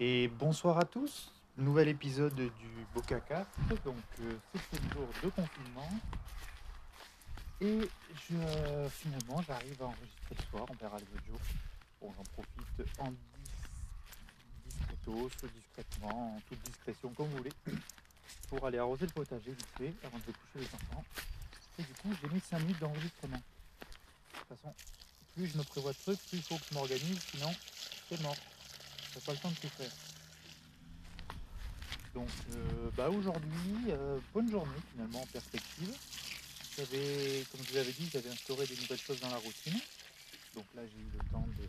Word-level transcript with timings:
Et 0.00 0.28
bonsoir 0.28 0.78
à 0.78 0.84
tous, 0.84 1.32
nouvel 1.56 1.88
épisode 1.88 2.34
du 2.34 2.86
Bokaka. 2.94 3.46
Donc 3.84 3.96
euh, 4.20 4.38
c'est 4.54 4.80
le 4.82 4.90
jour 4.92 5.08
de 5.24 5.28
confinement. 5.30 5.90
Et 7.60 7.80
je, 8.30 8.88
finalement 8.90 9.42
j'arrive 9.42 9.82
à 9.82 9.86
enregistrer 9.86 10.36
ce 10.38 10.46
soir, 10.50 10.66
on 10.70 10.74
verra 10.74 10.96
les 10.98 11.04
autres 11.16 11.26
jours. 11.26 11.40
Bon 12.00 12.12
j'en 12.16 12.22
profite 12.22 13.00
en 13.00 13.10
dis- 13.10 14.68
discretos, 14.68 15.30
discrètement, 15.52 16.36
en 16.36 16.40
toute 16.48 16.62
discrétion 16.62 17.08
comme 17.14 17.26
vous 17.30 17.38
voulez, 17.38 17.52
pour 18.48 18.64
aller 18.64 18.78
arroser 18.78 19.06
le 19.06 19.12
potager 19.12 19.50
vite 19.50 19.68
fait 19.76 19.92
avant 20.06 20.18
de 20.18 20.22
coucher 20.22 20.60
les 20.60 20.74
enfants. 20.74 21.04
Et 21.80 21.82
du 21.82 21.92
coup 21.94 22.10
j'ai 22.22 22.28
mis 22.28 22.40
5 22.40 22.60
minutes 22.60 22.78
d'enregistrement. 22.78 23.36
De 23.38 24.38
toute 24.38 24.48
façon, 24.56 24.72
plus 25.34 25.48
je 25.48 25.58
me 25.58 25.64
prévois 25.64 25.92
de 25.92 25.98
trucs, 25.98 26.20
plus 26.28 26.36
il 26.36 26.42
faut 26.44 26.56
que 26.56 26.64
je 26.70 26.74
m'organise, 26.74 27.18
sinon 27.32 27.52
c'est 28.08 28.20
mort. 28.22 28.36
Pas 29.24 29.32
le 29.32 29.38
temps 29.38 29.50
de 29.50 29.56
tout 29.56 29.68
faire. 29.76 29.92
Donc 32.14 32.32
euh, 32.50 32.90
bah 32.96 33.10
aujourd'hui, 33.10 33.90
euh, 33.90 34.20
bonne 34.32 34.50
journée 34.50 34.80
finalement 34.90 35.22
en 35.22 35.26
perspective. 35.26 35.92
J'avais, 36.76 37.46
comme 37.50 37.64
je 37.64 37.72
vous 37.72 37.76
avais 37.78 37.92
dit, 37.92 38.08
j'avais 38.12 38.30
instauré 38.30 38.66
des 38.66 38.76
nouvelles 38.76 39.00
choses 39.00 39.20
dans 39.20 39.30
la 39.30 39.38
routine. 39.38 39.80
Donc 40.54 40.66
là 40.74 40.86
j'ai 40.86 40.98
eu 40.98 41.10
le 41.12 41.20
temps 41.30 41.46
de 41.58 41.68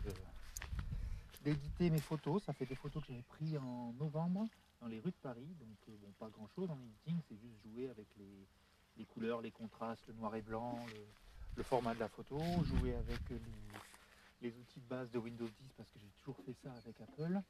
d'éditer 1.42 1.90
mes 1.90 2.00
photos. 2.00 2.42
Ça 2.44 2.52
fait 2.52 2.66
des 2.66 2.74
photos 2.76 3.02
que 3.02 3.08
j'avais 3.08 3.22
prises 3.22 3.56
en 3.56 3.92
novembre 3.94 4.48
dans 4.80 4.88
les 4.88 5.00
rues 5.00 5.10
de 5.10 5.22
Paris. 5.22 5.54
Donc 5.60 5.76
euh, 5.88 5.96
bon 6.00 6.12
pas 6.18 6.30
grand 6.30 6.48
chose 6.48 6.70
en 6.70 6.78
editing, 6.80 7.16
c'est 7.28 7.36
juste 7.36 7.60
jouer 7.62 7.88
avec 7.88 8.08
les, 8.16 9.04
couleurs, 9.06 9.40
les 9.40 9.50
contrastes, 9.50 10.06
le 10.08 10.14
noir 10.14 10.34
et 10.36 10.42
blanc, 10.42 10.88
le 11.56 11.62
format 11.64 11.94
de 11.94 12.00
la 12.00 12.08
photo, 12.08 12.62
jouer 12.64 12.94
avec 12.94 13.20
les, 13.30 13.40
les 14.40 14.56
outils 14.56 14.80
de 14.80 14.86
base 14.86 15.10
de 15.10 15.18
Windows 15.18 15.48
10 15.48 15.72
parce 15.76 15.90
que 15.90 15.98
j'ai 15.98 16.10
toujours 16.20 16.38
fait 16.44 16.54
ça 16.62 16.72
avec 16.74 17.00
Apple. 17.00 17.40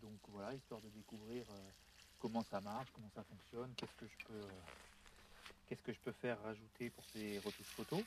Donc 0.00 0.18
voilà, 0.28 0.54
histoire 0.54 0.80
de 0.80 0.88
découvrir 0.90 1.44
euh, 1.50 1.70
comment 2.18 2.42
ça 2.44 2.60
marche, 2.60 2.90
comment 2.92 3.10
ça 3.14 3.24
fonctionne, 3.24 3.74
qu'est-ce 3.76 3.94
que 3.94 4.06
je 4.06 4.16
peux, 4.24 6.10
euh, 6.10 6.12
faire 6.20 6.40
rajouter 6.42 6.90
pour 6.90 7.04
ces 7.12 7.38
retouches 7.38 7.72
photos. 7.76 8.04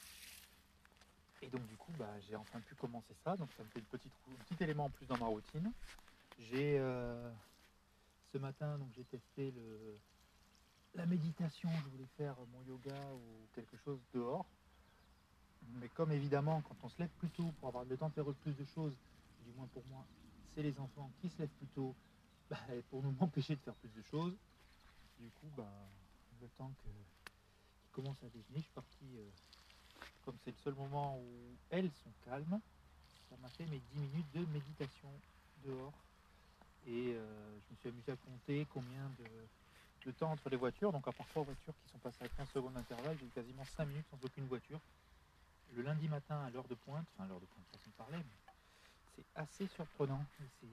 Et 1.41 1.49
donc 1.49 1.65
du 1.67 1.75
coup, 1.75 1.91
bah, 1.97 2.19
j'ai 2.21 2.35
enfin 2.35 2.59
pu 2.61 2.75
commencer 2.75 3.13
ça, 3.23 3.35
donc 3.35 3.49
ça 3.57 3.63
me 3.63 3.69
fait 3.69 3.79
un 3.79 3.83
petit 3.83 4.63
élément 4.63 4.85
en 4.85 4.89
plus 4.89 5.05
dans 5.07 5.17
ma 5.17 5.27
routine. 5.27 5.71
J'ai 6.39 6.77
euh, 6.79 7.31
ce 8.31 8.37
matin, 8.37 8.77
donc 8.77 8.91
j'ai 8.95 9.03
testé 9.05 9.53
la 10.95 11.05
méditation. 11.05 11.69
Je 11.83 11.89
voulais 11.89 12.09
faire 12.17 12.35
mon 12.53 12.63
yoga 12.63 13.13
ou 13.13 13.47
quelque 13.53 13.77
chose 13.77 13.99
dehors. 14.13 14.45
Comme 15.93 16.11
évidemment, 16.11 16.61
quand 16.61 16.75
on 16.83 16.89
se 16.89 16.99
lève 16.99 17.09
plus 17.19 17.29
tôt 17.29 17.51
pour 17.59 17.67
avoir 17.67 17.83
le 17.85 17.97
temps 17.97 18.09
de 18.09 18.13
faire 18.13 18.25
plus 18.43 18.55
de 18.55 18.65
choses, 18.65 18.93
du 19.45 19.51
moins 19.53 19.67
pour 19.67 19.83
moi, 19.87 20.05
c'est 20.53 20.63
les 20.63 20.77
enfants 20.79 21.11
qui 21.19 21.29
se 21.29 21.37
lèvent 21.39 21.49
plus 21.59 21.67
tôt 21.67 21.93
bah, 22.49 22.57
pour 22.89 23.03
nous 23.03 23.11
m'empêcher 23.19 23.55
de 23.55 23.61
faire 23.61 23.75
plus 23.75 23.89
de 23.89 24.01
choses. 24.03 24.33
Du 25.19 25.29
coup, 25.31 25.47
bah, 25.57 25.69
le 26.41 26.47
temps 26.57 26.71
qu'ils 26.81 27.91
commencent 27.91 28.23
à 28.23 28.29
déjeuner, 28.29 28.57
je 28.57 28.61
suis 28.61 28.73
parti, 28.73 29.05
euh, 29.17 29.29
comme 30.25 30.35
c'est 30.43 30.51
le 30.51 30.57
seul 30.57 30.73
moment 30.75 31.17
où 31.17 31.57
elles 31.69 31.91
sont 32.03 32.11
calmes, 32.25 32.59
ça 33.29 33.35
m'a 33.37 33.49
fait 33.49 33.65
mes 33.65 33.79
10 33.79 33.99
minutes 33.99 34.31
de 34.33 34.45
méditation 34.53 35.09
dehors. 35.65 35.93
Et 36.87 37.13
euh, 37.13 37.59
je 37.59 37.73
me 37.73 37.77
suis 37.77 37.89
amusé 37.89 38.11
à 38.11 38.15
compter 38.15 38.65
combien 38.73 39.09
de, 39.19 39.25
de 40.05 40.11
temps 40.11 40.31
entre 40.31 40.49
les 40.49 40.57
voitures. 40.57 40.91
Donc 40.91 41.07
à 41.07 41.11
part 41.11 41.27
trois 41.27 41.43
voitures 41.43 41.73
qui 41.83 41.89
sont 41.91 41.99
passées 41.99 42.23
à 42.23 42.29
15 42.29 42.49
secondes 42.49 42.73
d'intervalle, 42.73 43.17
j'ai 43.19 43.25
eu 43.25 43.29
quasiment 43.29 43.65
5 43.65 43.85
minutes 43.85 44.07
sans 44.09 44.17
aucune 44.25 44.45
voiture. 44.47 44.79
Le 45.71 45.83
lundi 45.83 46.07
matin 46.09 46.39
à 46.45 46.51
l'heure 46.51 46.67
de 46.69 46.75
pointe, 46.75 47.07
enfin 47.13 47.27
l'heure 47.27 47.41
de 47.41 47.47
pointe, 47.47 47.67
façon 47.69 47.89
de 47.91 47.95
parler, 47.95 48.23
c'est 49.15 49.27
assez 49.35 49.67
surprenant. 49.69 50.25
c'est- 50.61 50.67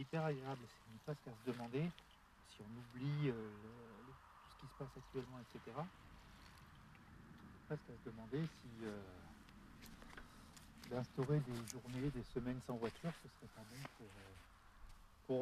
hyper 0.00 0.24
agréable. 0.24 0.68
C'est 0.68 0.90
une 0.90 1.00
presque 1.00 1.26
à 1.28 1.36
se 1.36 1.42
demander 1.44 1.92
si 2.48 2.62
on 2.62 2.76
oublie 2.76 3.30
euh, 3.30 4.04
tout 4.42 4.50
ce 4.50 4.56
qui 4.58 4.68
se 4.68 4.74
passe 4.76 4.96
actuellement, 4.96 5.40
etc. 5.40 5.76
Presque 7.66 7.90
à 7.90 7.98
se 7.98 8.04
demander 8.04 8.48
si 8.62 8.84
euh, 8.84 9.22
d'instaurer 10.86 11.40
des 11.42 11.66
journées, 11.68 12.10
des 12.12 12.24
semaines 12.24 12.62
sans 12.66 12.78
voiture, 12.78 13.14
ce 13.22 13.28
serait 13.30 13.48
pas 13.48 13.64
bon 13.64 13.86
pour, 13.96 14.18
euh, 14.18 14.36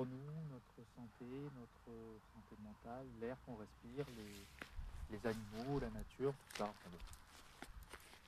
nous, 0.07 0.45
notre 0.49 0.85
santé, 0.95 1.51
notre 1.53 2.21
santé 2.33 2.57
mentale, 2.59 3.09
l'air 3.21 3.41
qu'on 3.43 3.57
respire, 3.57 4.09
les 5.11 5.27
animaux, 5.27 5.81
la 5.81 5.91
nature, 5.91 6.37
tout 6.39 6.51
ça. 6.59 6.77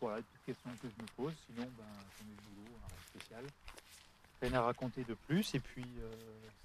Voilà, 0.00 0.18
une 0.18 0.24
petite 0.24 0.44
question 0.46 0.70
que 0.80 0.88
je 0.88 1.02
me 1.02 1.08
pose. 1.16 1.34
Sinon, 1.46 1.68
ben, 1.76 1.84
ai 2.20 2.24
du 2.24 2.48
boulot, 2.54 2.76
rien 2.86 2.96
spécial. 3.08 3.44
Rien 4.40 4.54
à 4.54 4.62
raconter 4.62 5.02
de 5.02 5.14
plus. 5.14 5.54
Et 5.54 5.60
puis, 5.60 5.86
euh, 6.00 6.14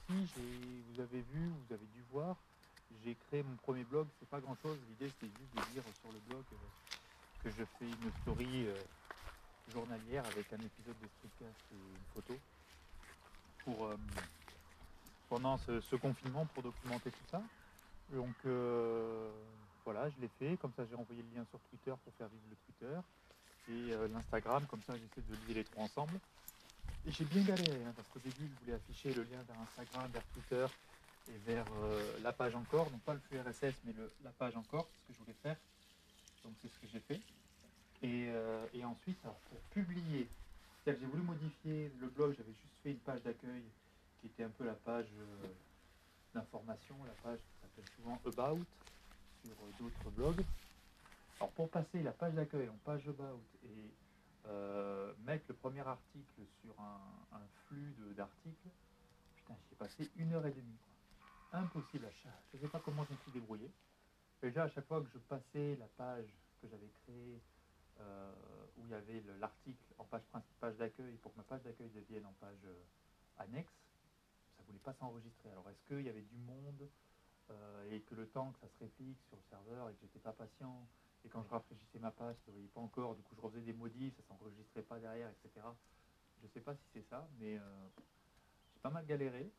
si 0.07 0.27
vous 0.89 1.01
avez 1.01 1.21
vu, 1.33 1.49
vous 1.49 1.73
avez 1.73 1.85
dû 1.95 2.03
voir, 2.11 2.35
j'ai 3.03 3.15
créé 3.27 3.41
mon 3.41 3.55
premier 3.55 3.83
blog. 3.85 4.07
C'est 4.19 4.29
pas 4.29 4.39
grand 4.39 4.55
chose. 4.61 4.77
L'idée, 4.89 5.11
c'était 5.11 5.33
juste 5.39 5.55
de 5.55 5.73
dire 5.73 5.83
sur 6.01 6.11
le 6.11 6.19
blog 6.29 6.43
euh, 6.53 7.43
que 7.43 7.49
je 7.49 7.63
fais 7.79 7.85
une 7.85 8.11
story 8.21 8.67
euh, 8.67 8.75
journalière 9.73 10.23
avec 10.27 10.53
un 10.53 10.57
épisode 10.57 10.95
de 11.01 11.07
Streetcast 11.17 11.65
et 11.71 11.75
une 11.75 12.13
photo 12.13 12.37
pour 13.65 13.89
pendant 15.29 15.57
ce, 15.57 15.79
ce 15.79 15.95
confinement 15.95 16.45
pour 16.47 16.63
documenter 16.63 17.09
tout 17.09 17.25
ça. 17.31 17.41
Donc 18.11 18.35
je 20.09 20.21
l'ai 20.21 20.29
fait. 20.39 20.57
Comme 20.57 20.73
ça, 20.75 20.83
j'ai 20.89 20.95
envoyé 20.95 21.21
le 21.21 21.37
lien 21.37 21.45
sur 21.49 21.59
Twitter 21.69 21.93
pour 22.03 22.13
faire 22.13 22.27
vivre 22.27 22.43
le 22.49 22.55
Twitter 22.65 22.99
et 23.69 23.93
euh, 23.93 24.07
l'Instagram. 24.07 24.65
Comme 24.67 24.81
ça, 24.83 24.93
j'essaie 24.93 25.27
de 25.27 25.35
lier 25.47 25.55
les 25.55 25.63
trois 25.63 25.83
ensemble. 25.83 26.19
Et 27.05 27.11
j'ai 27.11 27.25
bien 27.25 27.43
galéré 27.43 27.83
hein, 27.85 27.93
parce 27.95 28.07
qu'au 28.09 28.19
début, 28.19 28.47
je 28.47 28.59
voulais 28.61 28.75
afficher 28.75 29.13
le 29.13 29.23
lien 29.23 29.41
vers 29.47 29.59
Instagram, 29.61 30.09
vers 30.11 30.23
Twitter 30.33 30.65
et 31.29 31.37
vers 31.45 31.65
euh, 31.83 32.19
la 32.21 32.31
page 32.31 32.55
encore. 32.55 32.89
Donc 32.89 33.01
pas 33.01 33.13
le 33.13 33.19
flux 33.19 33.39
RSS, 33.39 33.75
mais 33.85 33.93
la 34.23 34.31
page 34.31 34.55
encore, 34.55 34.87
c'est 34.87 34.99
ce 34.99 35.07
que 35.07 35.13
je 35.13 35.19
voulais 35.19 35.37
faire. 35.43 35.57
Donc 36.43 36.53
c'est 36.61 36.67
ce 36.69 36.79
que 36.79 36.87
j'ai 36.91 36.99
fait. 36.99 37.21
Et, 38.01 38.27
euh, 38.29 38.65
et 38.73 38.83
ensuite, 38.83 39.17
alors, 39.23 39.37
pour 39.49 39.59
publier, 39.71 40.27
j'ai 40.85 40.93
voulu 40.93 41.23
modifier 41.23 41.91
le 42.01 42.07
blog, 42.07 42.35
j'avais 42.37 42.51
juste 42.51 42.73
fait 42.83 42.91
une 42.91 42.99
page 42.99 43.21
d'accueil 43.23 43.63
qui 44.19 44.27
était 44.27 44.43
un 44.43 44.49
peu 44.49 44.65
la 44.65 44.73
page 44.73 45.07
euh, 45.17 45.47
d'information, 46.33 46.95
la 47.05 47.13
page 47.23 47.39
qui 47.39 47.61
s'appelle 47.61 47.85
souvent 47.95 48.19
About 48.25 48.65
d'autres 49.77 50.09
blogs. 50.11 50.45
Alors 51.39 51.51
pour 51.53 51.69
passer 51.69 52.01
la 52.03 52.11
page 52.11 52.33
d'accueil 52.33 52.69
en 52.69 52.77
page 52.85 53.07
About 53.07 53.43
et 53.63 53.91
euh, 54.45 55.13
mettre 55.19 55.45
le 55.49 55.55
premier 55.55 55.81
article 55.81 56.41
sur 56.61 56.79
un, 56.79 56.99
flux 57.67 57.95
d'articles, 58.15 58.69
putain, 59.35 59.55
j'y 59.67 59.73
ai 59.73 59.77
passé 59.77 60.11
une 60.17 60.33
heure 60.33 60.45
et 60.45 60.51
demie. 60.51 60.77
quoi. 60.77 61.59
Impossible 61.59 62.05
à 62.05 62.11
chaque. 62.11 62.43
Je 62.53 62.57
ne 62.57 62.61
sais 62.63 62.67
pas 62.69 62.79
comment 62.79 63.05
je 63.05 63.13
me 63.13 63.17
suis 63.17 63.31
débrouillé. 63.31 63.71
Déjà, 64.41 64.63
à 64.63 64.69
chaque 64.69 64.87
fois 64.87 65.01
que 65.01 65.09
je 65.13 65.19
passais 65.19 65.75
la 65.77 65.87
page 65.97 66.27
que 66.61 66.67
j'avais 66.67 66.89
créée, 67.03 67.41
euh, 67.99 68.33
où 68.77 68.85
il 68.85 68.91
y 68.91 68.93
avait 68.95 69.21
le- 69.21 69.37
l'article 69.37 69.83
en 69.97 70.05
page 70.05 70.23
page 70.59 70.77
d'accueil, 70.77 71.15
pour 71.17 71.31
que 71.33 71.37
ma 71.37 71.43
page 71.43 71.63
d'accueil 71.63 71.89
devienne 71.89 72.25
en 72.25 72.33
page 72.33 72.67
annexe, 73.37 73.71
ça 74.57 74.63
voulait 74.63 74.79
pas 74.79 74.93
s'enregistrer. 74.93 75.49
Alors, 75.51 75.69
est-ce 75.69 75.83
qu'il 75.87 76.01
y 76.05 76.09
avait 76.09 76.21
du 76.23 76.37
monde 76.37 76.89
euh, 77.49 77.91
et 77.91 78.01
que 78.01 78.15
le 78.15 78.27
temps 78.27 78.51
que 78.51 78.59
ça 78.59 78.67
se 78.67 78.79
réplique 78.79 79.19
sur 79.27 79.35
le 79.35 79.43
serveur 79.49 79.89
et 79.89 79.93
que 79.93 79.99
j'étais 80.01 80.19
pas 80.19 80.31
patient. 80.31 80.87
Et 81.25 81.29
quand 81.29 81.43
je 81.43 81.49
rafraîchissais 81.49 81.99
ma 81.99 82.11
page, 82.11 82.35
ça 82.45 82.51
ne 82.51 82.53
voyait 82.53 82.69
pas 82.69 82.81
encore, 82.81 83.15
du 83.15 83.21
coup 83.21 83.35
je 83.35 83.41
refaisais 83.41 83.61
des 83.61 83.73
modifs, 83.73 84.15
ça 84.15 84.23
s'enregistrait 84.27 84.81
pas 84.81 84.99
derrière, 84.99 85.29
etc. 85.29 85.65
Je 86.41 86.47
sais 86.47 86.59
pas 86.59 86.75
si 86.75 86.83
c'est 86.93 87.05
ça, 87.09 87.27
mais 87.39 87.57
euh, 87.57 87.87
j'ai 88.73 88.79
pas 88.81 88.89
mal 88.89 89.05
galéré. 89.05 89.51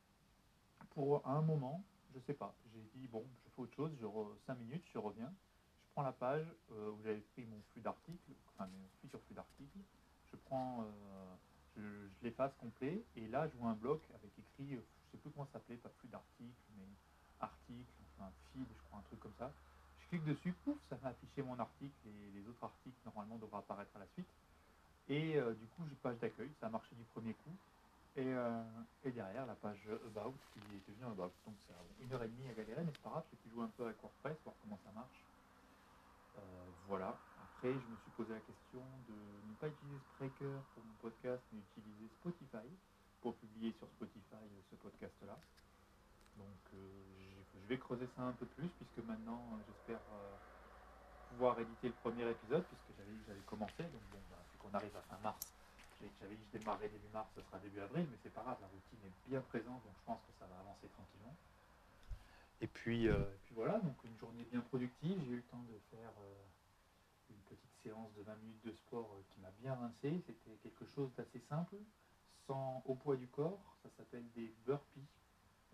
Pour 0.91 1.27
un 1.27 1.41
moment, 1.41 1.83
je 2.15 2.21
sais 2.21 2.35
pas, 2.35 2.55
j'ai 2.73 2.83
dit 2.95 3.09
bon, 3.09 3.25
je 3.45 3.51
fais 3.51 3.63
autre 3.63 3.75
chose, 3.75 3.91
je 4.01 4.07
5 4.47 4.59
minutes, 4.59 4.85
je 4.93 4.99
reviens, 4.99 5.33
je 5.83 5.93
prends 5.93 6.03
la 6.03 6.13
page 6.13 6.47
euh, 6.73 6.91
où 6.91 7.03
j'avais 7.03 7.21
pris 7.21 7.45
mon 7.47 7.61
flux 7.73 7.81
d'articles, 7.81 8.33
enfin 8.49 8.67
mon 8.67 8.89
futur 9.01 9.21
flux 9.23 9.35
d'articles, 9.35 9.79
je 10.31 10.37
prends, 10.37 10.85
je, 11.77 11.81
je 11.81 12.15
l'efface 12.23 12.55
complet, 12.57 13.03
et 13.17 13.27
là 13.29 13.49
je 13.49 13.57
vois 13.57 13.71
un 13.71 13.75
bloc 13.75 14.03
avec 14.15 14.31
écrit, 14.39 14.77
je 14.77 14.81
sais 15.11 15.19
plus 15.19 15.31
comment 15.31 15.47
ça 15.47 15.55
s'appelait, 15.55 15.77
pas 15.77 15.89
flux 16.01 16.09
d'articles, 16.09 16.63
mais 16.77 16.85
article, 17.65 17.93
enfin 18.17 18.31
feed, 18.53 18.67
je 18.69 18.83
crois 18.85 18.99
un 18.99 19.03
truc 19.03 19.21
comme 19.21 19.35
ça. 19.39 19.51
Je 19.99 20.09
clique 20.09 20.25
dessus, 20.25 20.53
pouf, 20.65 20.77
ça 20.89 20.99
m'a 21.03 21.09
affiché 21.11 21.43
mon 21.43 21.59
article 21.59 21.95
et 22.07 22.31
les 22.39 22.49
autres 22.49 22.65
articles 22.65 22.97
normalement 23.05 23.37
devraient 23.39 23.59
apparaître 23.59 23.95
à 23.97 24.01
la 24.01 24.07
suite. 24.09 24.29
Et 25.09 25.37
euh, 25.37 25.55
du 25.55 25.67
coup, 25.67 25.83
j'ai 25.89 25.97
page 25.97 26.19
d'accueil, 26.19 26.51
ça 26.61 26.67
a 26.67 26.71
marché 26.71 26.95
du 26.95 27.05
premier 27.05 27.35
coup. 27.35 27.57
Et, 28.17 28.27
euh, 28.27 28.63
et 29.05 29.11
derrière, 29.11 29.47
la 29.47 29.57
page 29.57 29.89
About 30.07 30.35
qui 30.53 30.61
est 30.61 30.89
devenue 30.89 31.05
About. 31.13 31.33
Donc 31.47 31.57
c'est 31.67 32.05
une 32.05 32.13
heure 32.13 32.23
et 32.23 32.29
demie 32.29 32.49
à 32.49 32.55
galérer, 32.55 32.85
mais 32.85 32.93
c'est 32.93 33.03
pas 33.03 33.11
grave, 33.11 33.25
j'ai 33.31 33.37
pu 33.39 33.51
jouer 33.51 33.65
un 33.65 33.73
peu 33.77 33.85
avec 33.85 34.01
WordPress, 34.01 34.37
voir 34.45 34.55
comment 34.63 34.79
ça 34.85 34.93
marche. 34.93 35.25
Euh, 36.37 36.41
voilà. 36.87 37.19
Après, 37.43 37.73
je 37.73 37.87
me 37.87 37.97
suis 37.97 38.11
posé 38.13 38.33
la 38.33 38.41
question 38.41 38.83
de 39.09 39.15
ne 39.49 39.55
pas 39.55 39.69
utiliser 39.69 39.99
Spreaker 40.15 40.63
pour 40.75 40.85
mon 40.85 40.95
podcast, 40.95 41.43
mais 41.53 41.61
utiliser 41.61 42.09
Spotify 42.21 42.69
pour 43.21 43.35
publier 43.37 43.73
sur 43.73 43.89
Spotify 43.89 44.45
ce 44.71 44.77
podcast-là. 44.77 45.39
Donc 46.39 46.63
euh, 46.75 46.79
je 47.63 47.67
vais 47.69 47.79
creuser 47.79 48.09
ça 48.17 48.23
un 48.23 48.33
peu 48.33 48.47
plus, 48.47 48.69
puisque 48.69 49.07
maintenant, 49.07 49.43
j'espère 49.67 50.01
euh, 50.13 50.37
pouvoir 51.31 51.59
éditer 51.61 51.89
le 51.89 51.95
premier 51.95 52.29
épisode, 52.29 52.65
puisque 52.65 52.99
j'avais 53.27 53.41
commencé. 53.47 53.83
Donc 53.83 54.03
bon, 54.11 54.19
bah, 54.31 54.39
qu'on 54.59 54.75
arrive 54.75 54.97
à 54.97 55.03
fin 55.03 55.19
mars 55.23 55.55
j'avais 56.21 56.35
dit 56.37 56.45
je 56.53 56.59
démarrerai 56.59 56.89
début 56.89 57.09
mars, 57.13 57.29
ce 57.35 57.43
sera 57.43 57.59
début 57.59 57.81
avril, 57.81 58.07
mais 58.11 58.19
c'est 58.23 58.33
pas 58.33 58.43
grave, 58.43 58.59
la 58.61 58.67
routine 58.69 58.99
est 59.05 59.29
bien 59.29 59.41
présente, 59.41 59.83
donc 59.85 59.95
je 59.97 60.05
pense 60.05 60.21
que 60.21 60.33
ça 60.39 60.47
va 60.47 60.59
avancer 60.61 60.89
tranquillement. 60.89 61.35
Et 62.61 62.67
puis, 62.67 63.09
euh, 63.09 63.21
et 63.21 63.39
puis 63.45 63.55
voilà, 63.55 63.79
donc 63.81 63.97
une 64.05 64.17
journée 64.19 64.45
bien 64.51 64.61
productive, 64.61 65.19
j'ai 65.25 65.33
eu 65.33 65.37
le 65.37 65.43
temps 65.43 65.63
de 65.69 65.79
faire 65.91 66.13
une 67.31 67.41
petite 67.49 67.75
séance 67.83 68.13
de 68.15 68.23
20 68.23 68.37
minutes 68.37 68.65
de 68.65 68.73
sport 68.73 69.17
qui 69.31 69.41
m'a 69.41 69.51
bien 69.61 69.75
rincé, 69.75 70.23
c'était 70.27 70.57
quelque 70.63 70.87
chose 70.87 71.11
d'assez 71.17 71.41
simple, 71.49 71.77
sans 72.47 72.83
au 72.87 72.95
poids 72.95 73.17
du 73.17 73.27
corps, 73.29 73.77
ça 73.83 73.89
s'appelle 73.97 74.25
des 74.35 74.53
burpees. 74.67 75.07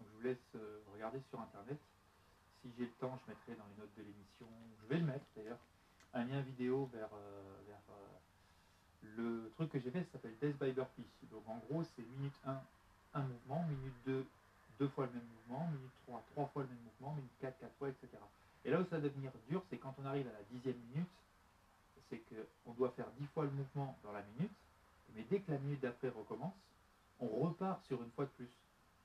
Donc 0.01 0.09
je 0.09 0.17
vous 0.17 0.23
laisse 0.23 0.55
euh, 0.57 0.81
regarder 0.95 1.21
sur 1.29 1.39
internet. 1.41 1.79
Si 2.63 2.73
j'ai 2.79 2.85
le 2.87 2.93
temps, 2.93 3.19
je 3.25 3.31
mettrai 3.31 3.55
dans 3.55 3.67
les 3.69 3.83
notes 3.83 3.95
de 3.97 4.03
l'émission, 4.03 4.49
je 4.83 4.87
vais 4.89 4.99
le 4.99 5.07
mettre 5.07 5.25
d'ailleurs, 5.37 5.59
un 6.15 6.25
lien 6.25 6.41
vidéo 6.41 6.89
vers, 6.93 7.09
euh, 7.13 7.61
euh, 7.91 9.15
le 9.17 9.51
truc 9.57 9.71
que 9.71 9.79
j'ai 9.79 9.91
fait, 9.91 10.05
ça 10.05 10.13
s'appelle 10.13 10.37
Death 10.41 10.59
by 10.59 10.73
Burpee. 10.73 11.05
Donc 11.31 11.47
en 11.49 11.59
gros, 11.59 11.85
c'est 11.85 12.03
minute 12.03 12.33
1, 12.47 12.61
un 13.15 13.23
mouvement, 13.23 13.63
minute 13.65 13.95
2, 14.07 14.27
deux 14.79 14.89
fois 14.89 15.07
le 15.07 15.13
même 15.13 15.29
mouvement, 15.37 15.67
minute 15.69 15.93
3, 16.07 16.25
trois 16.33 16.47
fois 16.49 16.63
le 16.63 16.69
même 16.69 16.83
mouvement, 16.85 17.15
minute 17.15 17.33
4, 17.41 17.59
quatre 17.59 17.77
fois, 17.77 17.89
etc. 17.91 18.09
Et 18.65 18.71
là 18.71 18.81
où 18.81 18.85
ça 18.85 18.97
va 18.97 19.03
devenir 19.03 19.33
dur, 19.49 19.63
c'est 19.71 19.79
quand 19.79 19.95
on 19.99 20.07
arrive 20.07 20.29
à 20.29 20.33
la 20.33 20.43
dixième 20.51 20.79
minute, 20.93 21.09
c'est 22.09 22.23
qu'on 22.65 22.73
doit 22.73 22.91
faire 22.91 23.11
dix 23.19 23.27
fois 23.29 23.45
le 23.45 23.51
mouvement 23.51 23.97
dans 24.03 24.13
la 24.13 24.23
minute, 24.23 24.53
mais 25.15 25.25
dès 25.31 25.41
que 25.41 25.53
la 25.53 25.59
minute 25.59 25.81
d'après 25.81 26.09
recommence, 26.09 26.55
on 27.21 27.29
repart 27.29 27.85
sur 27.87 28.03
une 28.03 28.11
fois 28.11 28.25
de 28.25 28.31
plus. 28.31 28.51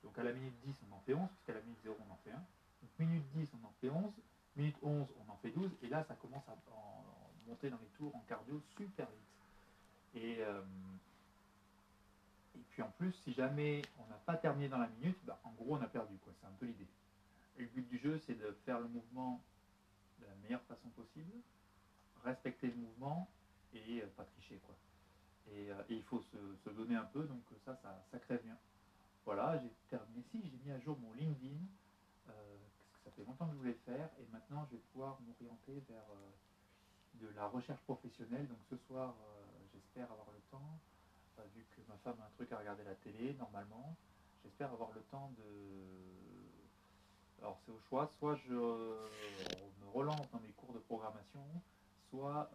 Donc 0.06 0.16
à 0.20 0.22
la 0.22 0.32
minute 0.32 0.54
10, 0.64 0.74
on 0.88 0.94
en 0.94 1.00
fait 1.00 1.14
11, 1.14 1.28
puisqu'à 1.30 1.54
la 1.54 1.60
minute 1.62 1.80
0, 1.82 1.96
on 2.08 2.12
en 2.12 2.16
fait 2.18 2.30
1. 2.30 2.34
Donc 2.36 2.90
minute 3.00 3.28
10, 3.34 3.50
on 3.60 3.66
en 3.66 3.72
fait 3.80 3.90
11. 3.90 4.12
Minute 4.54 4.76
11, 4.80 5.08
on 5.18 5.32
en 5.32 5.36
fait 5.38 5.50
12. 5.50 5.70
Et 5.82 5.88
là, 5.88 6.04
ça 6.04 6.14
commence 6.14 6.48
à 6.48 6.56
monter 7.48 7.70
dans 7.70 7.78
les 7.78 7.88
tours 7.98 8.14
en 8.14 8.20
cardio 8.20 8.62
super 8.76 9.08
vite. 9.10 10.22
Et, 10.22 10.36
euh, 10.42 10.62
et 12.54 12.62
puis 12.70 12.82
en 12.82 12.90
plus, 12.92 13.12
si 13.24 13.32
jamais 13.32 13.82
on 13.98 14.06
n'a 14.06 14.16
pas 14.18 14.36
terminé 14.36 14.68
dans 14.68 14.78
la 14.78 14.86
minute, 14.86 15.18
bah, 15.24 15.40
en 15.42 15.50
gros, 15.50 15.76
on 15.76 15.82
a 15.82 15.88
perdu. 15.88 16.16
C'est 16.24 16.46
un 16.46 16.52
peu 16.52 16.66
l'idée. 16.66 16.86
Le 17.58 17.66
but 17.66 17.88
du 17.88 17.98
jeu, 17.98 18.20
c'est 18.26 18.34
de 18.38 18.52
faire 18.64 18.78
le 18.78 18.86
mouvement 18.86 19.42
de 20.20 20.26
la 20.26 20.34
meilleure 20.36 20.62
façon 20.62 20.88
possible, 20.90 21.32
respecter 22.24 22.68
le 22.68 22.76
mouvement 22.76 23.28
et 23.74 24.02
euh, 24.02 24.06
pas 24.16 24.24
tricher. 24.24 24.60
quoi. 24.64 24.76
Et, 25.52 25.72
euh, 25.72 25.82
il 25.88 26.02
faut 26.04 26.20
se, 26.20 26.36
se 26.64 26.70
donner 26.70 26.94
un 26.94 27.04
peu, 27.06 27.24
donc 27.24 27.42
ça, 27.64 27.74
ça, 27.82 28.04
ça 28.12 28.18
crève 28.20 28.42
bien. 28.44 28.56
Voilà, 29.26 29.60
j'ai 29.60 29.74
terminé. 29.90 30.22
Si, 30.30 30.40
j'ai 30.48 30.56
mis 30.58 30.70
à 30.70 30.78
jour 30.80 30.96
mon 31.00 31.12
LinkedIn, 31.12 31.58
euh, 32.28 32.58
parce 32.78 32.90
que 32.92 32.98
ça 33.04 33.10
fait 33.10 33.24
longtemps 33.24 33.46
que 33.48 33.54
je 33.54 33.58
voulais 33.58 33.80
faire, 33.84 34.08
et 34.20 34.26
maintenant 34.28 34.64
je 34.70 34.76
vais 34.76 34.82
pouvoir 34.92 35.20
m'orienter 35.20 35.80
vers 35.80 36.08
euh, 36.12 36.30
de 37.14 37.28
la 37.30 37.48
recherche 37.48 37.82
professionnelle. 37.82 38.48
Donc 38.48 38.60
ce 38.70 38.76
soir, 38.86 39.16
euh, 39.20 39.66
j'espère 39.74 40.12
avoir 40.12 40.30
le 40.30 40.40
temps, 40.42 40.80
vu 41.54 41.66
que 41.76 41.82
ma 41.88 41.98
femme 41.98 42.20
a 42.20 42.26
un 42.26 42.30
truc 42.30 42.52
à 42.52 42.58
regarder 42.58 42.84
la 42.84 42.94
télé, 42.94 43.34
normalement, 43.34 43.98
j'espère 44.44 44.72
avoir 44.72 44.92
le 44.92 45.02
temps 45.02 45.32
de... 45.32 46.70
Alors 47.38 47.60
c'est 47.66 47.72
au 47.72 47.80
choix, 47.80 48.10
soit 48.18 48.36
je 48.36 48.54
me 48.54 49.88
relance 49.88 50.30
dans 50.30 50.40
mes 50.40 50.52
cours 50.52 50.72
de 50.72 50.78
programmation, 50.78 51.62
soit 52.10 52.50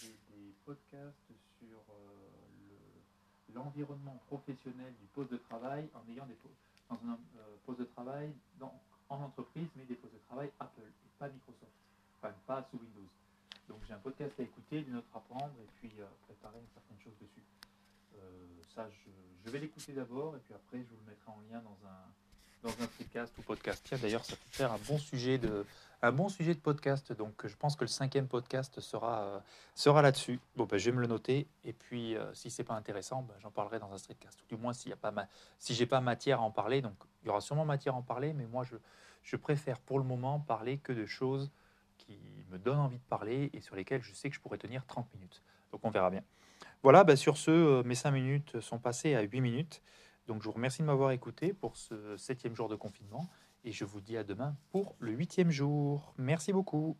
j'ai 0.00 0.16
des 0.28 0.52
podcasts 0.64 1.25
l'environnement 3.56 4.20
professionnel 4.28 4.92
du 5.00 5.06
poste 5.16 5.32
de 5.32 5.38
travail 5.38 5.88
en 5.94 6.04
ayant 6.12 6.26
des 6.26 6.36
dans 6.88 7.00
un 7.08 7.18
euh, 7.40 7.56
poste 7.64 7.80
de 7.80 7.84
travail 7.96 8.30
en 9.08 9.22
entreprise, 9.22 9.66
mais 9.74 9.84
des 9.84 9.96
postes 9.96 10.14
de 10.14 10.22
travail 10.28 10.50
Apple 10.60 10.82
et 10.82 11.10
pas 11.18 11.28
Microsoft, 11.28 11.72
enfin 12.18 12.32
pas 12.46 12.62
sous 12.70 12.76
Windows. 12.76 13.10
Donc 13.68 13.78
j'ai 13.88 13.94
un 13.94 13.98
podcast 13.98 14.38
à 14.38 14.42
écouter, 14.42 14.84
une 14.86 14.96
autre 14.96 15.08
à 15.14 15.20
prendre 15.20 15.54
et 15.60 15.68
puis 15.80 15.90
euh, 15.98 16.06
préparer 16.26 16.62
certaines 16.74 17.00
choses 17.02 17.18
dessus. 17.18 17.42
Euh, 18.14 18.46
ça, 18.74 18.88
je 19.44 19.50
vais 19.50 19.58
l'écouter 19.58 19.92
d'abord 19.92 20.36
et 20.36 20.40
puis 20.40 20.54
après 20.54 20.78
je 20.78 20.84
vous 20.84 21.00
le 21.04 21.10
mettrai 21.10 21.32
en 21.32 21.40
lien 21.50 21.60
dans 21.62 21.78
un 21.88 22.06
dans 22.62 22.70
un 22.70 22.86
podcast 22.98 23.32
ou 23.38 23.42
podcast. 23.42 23.82
Tiens, 23.86 23.98
d'ailleurs, 23.98 24.24
ça 24.24 24.36
peut 24.36 24.50
faire 24.50 24.72
un 24.72 24.78
bon 24.88 24.98
sujet 24.98 25.38
de, 25.38 25.64
un 26.02 26.12
bon 26.12 26.28
sujet 26.28 26.54
de 26.54 26.60
podcast. 26.60 27.12
Donc, 27.12 27.46
je 27.46 27.56
pense 27.56 27.76
que 27.76 27.84
le 27.84 27.88
cinquième 27.88 28.26
podcast 28.26 28.80
sera, 28.80 29.22
euh, 29.22 29.38
sera 29.74 30.02
là-dessus. 30.02 30.40
Bon, 30.56 30.64
ben, 30.64 30.78
je 30.78 30.90
vais 30.90 30.96
me 30.96 31.00
le 31.00 31.06
noter. 31.06 31.48
Et 31.64 31.72
puis, 31.72 32.16
euh, 32.16 32.32
si 32.34 32.50
c'est 32.50 32.64
pas 32.64 32.74
intéressant, 32.74 33.22
ben, 33.22 33.34
j'en 33.40 33.50
parlerai 33.50 33.78
dans 33.78 33.92
un 33.92 33.98
streetcast. 33.98 34.40
Ou 34.42 34.54
du 34.54 34.60
moins, 34.60 34.72
s'il 34.72 34.90
y 34.90 34.92
a 34.92 34.96
pas 34.96 35.12
si 35.58 35.74
j'ai 35.74 35.86
pas 35.86 36.00
matière 36.00 36.40
à 36.40 36.42
en 36.42 36.50
parler. 36.50 36.82
Donc, 36.82 36.96
il 37.22 37.26
y 37.26 37.30
aura 37.30 37.40
sûrement 37.40 37.64
matière 37.64 37.94
à 37.94 37.98
en 37.98 38.02
parler. 38.02 38.32
Mais 38.32 38.46
moi, 38.46 38.64
je, 38.64 38.76
je 39.22 39.36
préfère 39.36 39.80
pour 39.80 39.98
le 39.98 40.04
moment 40.04 40.40
parler 40.40 40.78
que 40.78 40.92
de 40.92 41.06
choses 41.06 41.50
qui 41.98 42.18
me 42.50 42.58
donnent 42.58 42.78
envie 42.78 42.98
de 42.98 43.04
parler 43.08 43.50
et 43.52 43.60
sur 43.60 43.74
lesquelles 43.74 44.02
je 44.02 44.12
sais 44.12 44.28
que 44.28 44.36
je 44.36 44.40
pourrais 44.40 44.58
tenir 44.58 44.84
30 44.86 45.12
minutes. 45.14 45.42
Donc, 45.72 45.80
on 45.84 45.90
verra 45.90 46.10
bien. 46.10 46.22
Voilà, 46.82 47.04
ben, 47.04 47.16
sur 47.16 47.36
ce, 47.36 47.50
euh, 47.50 47.82
mes 47.84 47.94
5 47.94 48.10
minutes 48.10 48.60
sont 48.60 48.78
passées 48.78 49.14
à 49.14 49.22
8 49.22 49.40
minutes. 49.40 49.82
Donc 50.26 50.42
je 50.42 50.48
vous 50.48 50.54
remercie 50.54 50.82
de 50.82 50.86
m'avoir 50.86 51.12
écouté 51.12 51.52
pour 51.52 51.76
ce 51.76 52.16
septième 52.16 52.54
jour 52.54 52.68
de 52.68 52.76
confinement 52.76 53.28
et 53.64 53.72
je 53.72 53.84
vous 53.84 54.00
dis 54.00 54.16
à 54.16 54.24
demain 54.24 54.56
pour 54.70 54.96
le 54.98 55.12
huitième 55.12 55.50
jour. 55.50 56.14
Merci 56.18 56.52
beaucoup. 56.52 56.96